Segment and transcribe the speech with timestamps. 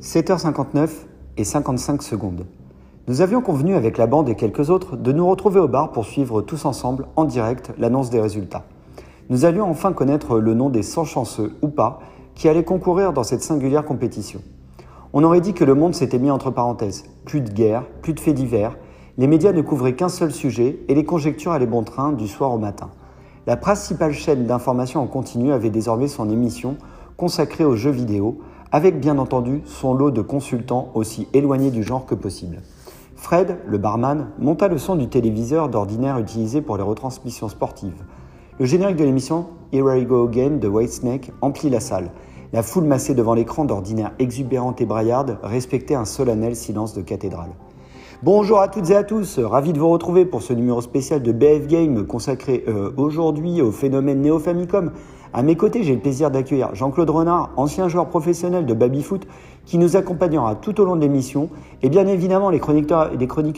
[0.00, 0.88] 7h59
[1.36, 2.46] et 55 secondes.
[3.06, 6.06] Nous avions convenu avec la bande et quelques autres de nous retrouver au bar pour
[6.06, 8.64] suivre tous ensemble, en direct, l'annonce des résultats.
[9.28, 12.00] Nous allions enfin connaître le nom des 100 chanceux, ou pas,
[12.34, 14.40] qui allaient concourir dans cette singulière compétition.
[15.12, 17.04] On aurait dit que le monde s'était mis entre parenthèses.
[17.26, 18.78] Plus de guerre, plus de faits divers,
[19.18, 22.52] les médias ne couvraient qu'un seul sujet et les conjectures allaient bon train du soir
[22.52, 22.88] au matin.
[23.46, 26.78] La principale chaîne d'information en continu avait désormais son émission
[27.18, 28.38] consacrée aux jeux vidéo,
[28.72, 32.62] avec bien entendu son lot de consultants aussi éloignés du genre que possible.
[33.16, 38.02] Fred, le barman, monta le son du téléviseur d'ordinaire utilisé pour les retransmissions sportives.
[38.58, 42.10] Le générique de l'émission Here I Go Again de Whitesnake emplit la salle.
[42.52, 47.50] La foule massée devant l'écran d'ordinaire exubérante et braillarde respectait un solennel silence de cathédrale.
[48.22, 51.32] Bonjour à toutes et à tous, ravi de vous retrouver pour ce numéro spécial de
[51.32, 54.90] BF Game consacré euh, aujourd'hui au phénomène Néo-Famicom.
[55.32, 59.26] À mes côtés, j'ai le plaisir d'accueillir Jean-Claude Renard, ancien joueur professionnel de Babyfoot,
[59.64, 61.48] qui nous accompagnera tout au long de l'émission,
[61.80, 63.08] et bien évidemment les chroniqueurs,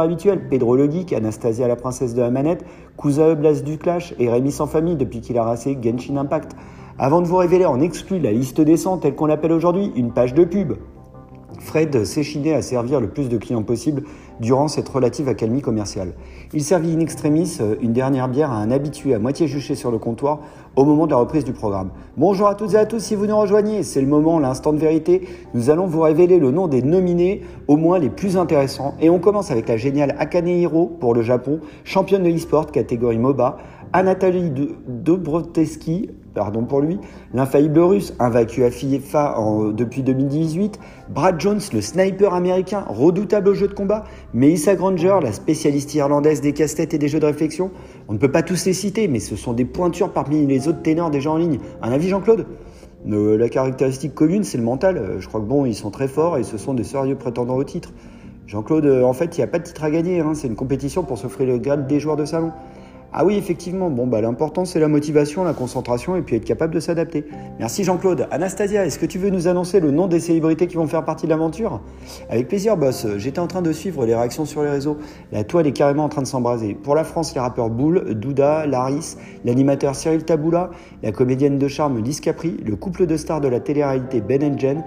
[0.00, 2.64] habituels, Pedro le Anastasia la princesse de la manette,
[2.96, 6.54] Cousa Blas du Clash et Rémi sans famille depuis qu'il a rassé Genshin Impact.
[6.96, 10.12] Avant de vous révéler en exclu la liste des 100 telle qu'on l'appelle aujourd'hui, une
[10.12, 10.74] page de pub,
[11.60, 14.02] Fred s'échinait à servir le plus de clients possible
[14.40, 16.12] durant cette relative accalmie commerciale.
[16.52, 19.90] Il servit in extremis euh, une dernière bière à un habitué à moitié juché sur
[19.90, 20.40] le comptoir
[20.76, 21.90] au moment de la reprise du programme.
[22.16, 24.78] Bonjour à toutes et à tous si vous nous rejoignez, c'est le moment, l'instant de
[24.78, 25.28] vérité.
[25.54, 28.94] Nous allons vous révéler le nom des nominés, au moins les plus intéressants.
[29.00, 33.18] Et on commence avec la géniale Akane Hiro pour le Japon, championne de e-sport catégorie
[33.18, 33.58] MOBA,
[33.92, 34.50] Anatoly
[34.88, 36.98] Dobroteski, pardon pour lui,
[37.32, 39.36] l'infaillible russe, invaincu à FIFA
[39.72, 45.32] depuis 2018, Brad Jones, le sniper américain, redoutable au jeu de combat, Melissa Granger, la
[45.32, 47.70] spécialiste irlandaise des casse-têtes et des jeux de réflexion.
[48.08, 50.82] On ne peut pas tous les citer, mais ce sont des pointures parmi les autres
[50.82, 51.58] ténors déjà en ligne.
[51.82, 52.46] Un avis Jean-Claude?
[53.10, 54.96] Euh, La caractéristique commune, c'est le mental.
[54.96, 57.56] Euh, je crois que bon, ils sont très forts et ce sont des sérieux prétendants
[57.56, 57.92] au titre.
[58.46, 60.32] Jean-Claude, euh, en fait, il n'y a pas de titre à gagner, hein.
[60.34, 62.52] c'est une compétition pour s'offrir le grade des joueurs de salon.
[63.16, 63.90] Ah oui, effectivement.
[63.90, 67.24] Bon, bah, l'important, c'est la motivation, la concentration et puis être capable de s'adapter.
[67.60, 68.26] Merci Jean-Claude.
[68.32, 71.26] Anastasia, est-ce que tu veux nous annoncer le nom des célébrités qui vont faire partie
[71.26, 71.80] de l'aventure?
[72.28, 73.06] Avec plaisir, boss.
[73.18, 74.98] J'étais en train de suivre les réactions sur les réseaux.
[75.30, 76.74] La toile est carrément en train de s'embraser.
[76.74, 80.70] Pour la France, les rappeurs Boule, Douda, Laris, l'animateur Cyril Taboula,
[81.04, 84.82] la comédienne de charme Lise Capri, le couple de stars de la télé-réalité Ben Jen,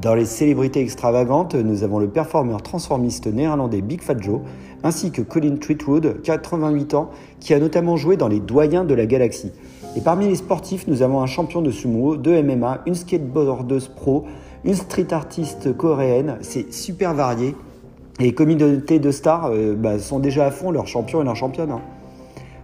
[0.00, 4.40] dans les célébrités extravagantes, nous avons le performeur transformiste néerlandais Big Fat Joe,
[4.82, 9.06] ainsi que Colin Treatwood, 88 ans, qui a notamment joué dans les doyens de la
[9.06, 9.52] galaxie.
[9.96, 14.24] Et parmi les sportifs, nous avons un champion de sumo, de MMA, une skateboardeuse pro,
[14.64, 17.54] une street artiste coréenne, c'est super varié.
[18.18, 21.36] Et les communautés de stars euh, bah, sont déjà à fond leurs champions et leurs
[21.36, 21.70] championnes.
[21.70, 21.80] Hein.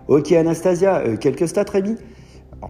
[0.09, 1.97] Ok Anastasia, euh, quelques stats Rémi?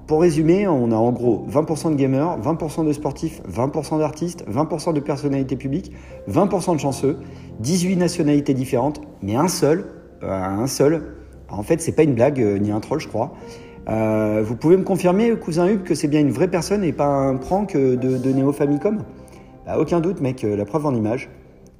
[0.07, 4.93] Pour résumer, on a en gros 20% de gamers, 20% de sportifs, 20% d'artistes, 20%
[4.93, 5.93] de personnalités publiques,
[6.29, 7.19] 20% de chanceux,
[7.59, 9.87] 18 nationalités différentes, mais un seul,
[10.23, 11.17] euh, un seul.
[11.49, 13.33] En fait, c'est pas une blague euh, ni un troll, je crois.
[13.89, 17.07] Euh, vous pouvez me confirmer, cousin Hub, que c'est bien une vraie personne et pas
[17.07, 18.99] un prank de, de Famicom?
[19.67, 21.31] Bah, Aucun doute, mec, la preuve en image.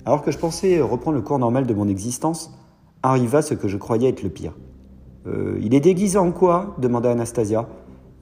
[0.05, 2.59] Alors que je pensais reprendre le cours normal de mon existence,
[3.05, 4.57] arriva ce que je croyais être le pire.
[5.61, 6.75] il est déguisé en quoi?
[6.79, 7.69] demanda Anastasia.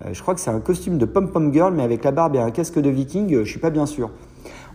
[0.04, 2.38] Euh, je crois que c'est un costume de pom-pom girl, mais avec la barbe et
[2.38, 4.10] un casque de viking, euh, je suis pas bien sûr.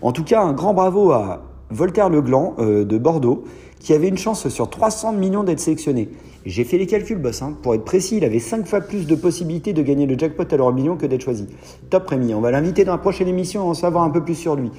[0.01, 3.45] En tout cas, un grand bravo à Voltaire Legland euh, de Bordeaux,
[3.79, 6.09] qui avait une chance sur 300 millions d'être sélectionné.
[6.45, 7.41] J'ai fait les calculs, boss.
[7.41, 7.57] Hein.
[7.61, 10.57] Pour être précis, il avait 5 fois plus de possibilités de gagner le jackpot à
[10.57, 11.47] l'euro million que d'être choisi.
[11.89, 14.35] Top Rémi, on va l'inviter dans la prochaine émission à en savoir un peu plus
[14.35, 14.71] sur lui.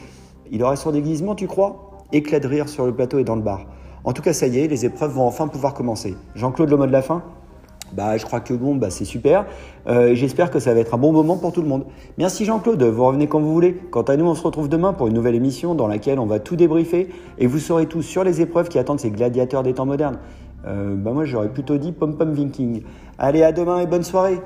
[0.51, 2.05] Il aurait son déguisement, tu crois?
[2.13, 3.67] Éclat de rire sur le plateau et dans le bar.
[4.05, 6.15] En tout cas, ça y est, les épreuves vont enfin pouvoir commencer.
[6.35, 7.23] Jean-Claude, le mot de la fin?
[7.93, 9.47] Bah, je crois que bon, bah, c'est super.
[9.87, 11.85] Euh, J'espère que ça va être un bon moment pour tout le monde.
[12.19, 13.75] Merci Jean-Claude, vous revenez quand vous voulez.
[13.91, 16.41] Quant à nous, on se retrouve demain pour une nouvelle émission dans laquelle on va
[16.41, 17.09] tout débriefer
[17.39, 20.19] et vous saurez tout sur les épreuves qui attendent ces gladiateurs des temps modernes.
[20.67, 22.83] Euh, bah moi, j'aurais plutôt dit pom-pom viking.
[23.19, 24.41] Allez, à demain et bonne soirée.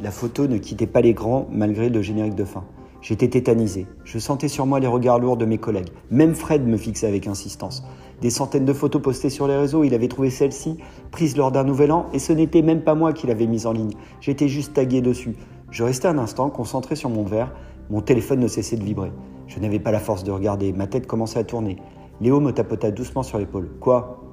[0.00, 2.64] La photo ne quittait pas l'écran malgré le générique de fin.
[3.00, 3.86] J'étais tétanisé.
[4.04, 5.90] Je sentais sur moi les regards lourds de mes collègues.
[6.10, 7.84] Même Fred me fixait avec insistance.
[8.20, 10.78] Des centaines de photos postées sur les réseaux, il avait trouvé celle-ci,
[11.12, 13.72] prise lors d'un nouvel an, et ce n'était même pas moi qui l'avais mise en
[13.72, 13.92] ligne.
[14.20, 15.36] J'étais juste tagué dessus.
[15.70, 17.54] Je restais un instant, concentré sur mon verre.
[17.90, 19.12] Mon téléphone ne cessait de vibrer.
[19.46, 20.72] Je n'avais pas la force de regarder.
[20.72, 21.76] Ma tête commençait à tourner.
[22.20, 23.70] Léo me tapota doucement sur l'épaule.
[23.80, 24.24] Quoi?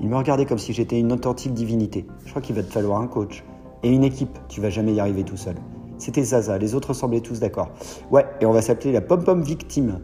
[0.00, 2.06] Il me regardait comme si j'étais une authentique divinité.
[2.24, 3.44] Je crois qu'il va te falloir un coach.
[3.82, 4.38] Et une équipe.
[4.48, 5.56] Tu vas jamais y arriver tout seul.
[6.02, 7.68] C'était Zaza, les autres semblaient tous d'accord.
[8.10, 10.00] Ouais, et on va s'appeler la pom-pom victime.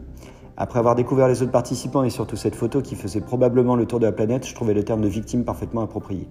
[0.55, 3.99] Après avoir découvert les autres participants et surtout cette photo qui faisait probablement le tour
[3.99, 6.29] de la planète, je trouvais le terme de victime parfaitement approprié.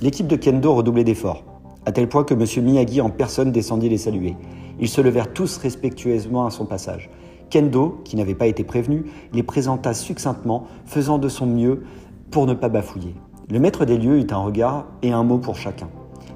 [0.00, 1.42] L'équipe de Kendo redoublait d'efforts,
[1.86, 2.64] à tel point que M.
[2.64, 4.36] Miyagi en personne descendit les saluer.
[4.78, 7.10] Ils se levèrent tous respectueusement à son passage.
[7.50, 11.82] Kendo, qui n'avait pas été prévenu, les présenta succinctement, faisant de son mieux
[12.30, 13.16] pour ne pas bafouiller.
[13.50, 15.88] Le maître des lieux eut un regard et un mot pour chacun.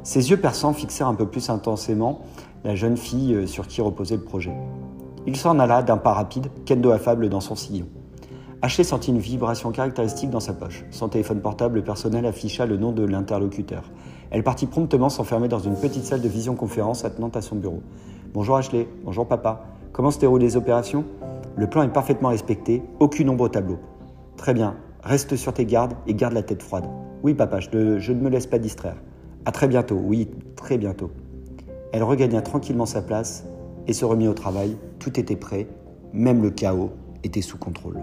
[0.09, 2.21] Ses yeux perçants fixèrent un peu plus intensément
[2.65, 4.55] la jeune fille euh, sur qui reposait le projet.
[5.27, 7.85] Il s'en alla d'un pas rapide, Kendo affable dans son sillon.
[8.63, 10.87] Ashley sentit une vibration caractéristique dans sa poche.
[10.91, 13.83] Son téléphone portable personnel afficha le nom de l'interlocuteur.
[14.31, 17.83] Elle partit promptement s'enfermer dans une petite salle de visioconférence attenante à son bureau.
[18.33, 19.67] Bonjour Ashley, bonjour papa.
[19.93, 21.05] Comment se déroulent les opérations?
[21.55, 23.77] Le plan est parfaitement respecté, aucune ombre au tableau.
[24.39, 26.87] Très bien, reste sur tes gardes et garde la tête froide.
[27.23, 28.97] Oui papa, je, je ne me laisse pas distraire.
[29.45, 31.11] À très bientôt, oui, très bientôt.
[31.93, 33.45] Elle regagna tranquillement sa place
[33.87, 34.77] et se remit au travail.
[34.99, 35.67] Tout était prêt,
[36.13, 36.91] même le chaos
[37.25, 37.99] était sous contrôle.